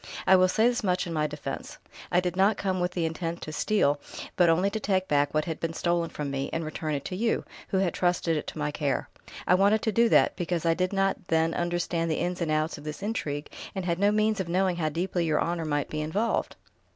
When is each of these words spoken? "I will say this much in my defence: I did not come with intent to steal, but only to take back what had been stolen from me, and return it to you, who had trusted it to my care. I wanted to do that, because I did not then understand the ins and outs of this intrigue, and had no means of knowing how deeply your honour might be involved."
"I 0.25 0.35
will 0.35 0.47
say 0.47 0.67
this 0.67 0.83
much 0.83 1.05
in 1.05 1.13
my 1.13 1.27
defence: 1.27 1.77
I 2.11 2.19
did 2.21 2.35
not 2.35 2.57
come 2.57 2.79
with 2.79 2.97
intent 2.97 3.39
to 3.43 3.53
steal, 3.53 4.01
but 4.35 4.49
only 4.49 4.71
to 4.71 4.79
take 4.79 5.07
back 5.07 5.31
what 5.31 5.45
had 5.45 5.59
been 5.59 5.73
stolen 5.73 6.09
from 6.09 6.31
me, 6.31 6.49
and 6.51 6.65
return 6.65 6.95
it 6.95 7.05
to 7.05 7.15
you, 7.15 7.45
who 7.67 7.77
had 7.77 7.93
trusted 7.93 8.35
it 8.35 8.47
to 8.47 8.57
my 8.57 8.71
care. 8.71 9.09
I 9.47 9.53
wanted 9.53 9.83
to 9.83 9.91
do 9.91 10.09
that, 10.09 10.35
because 10.35 10.65
I 10.65 10.73
did 10.73 10.91
not 10.91 11.27
then 11.27 11.53
understand 11.53 12.09
the 12.09 12.15
ins 12.15 12.41
and 12.41 12.49
outs 12.49 12.79
of 12.79 12.83
this 12.83 13.03
intrigue, 13.03 13.51
and 13.75 13.85
had 13.85 13.99
no 13.99 14.11
means 14.11 14.39
of 14.39 14.49
knowing 14.49 14.77
how 14.77 14.89
deeply 14.89 15.23
your 15.25 15.39
honour 15.39 15.65
might 15.65 15.91
be 15.91 16.01
involved." 16.01 16.55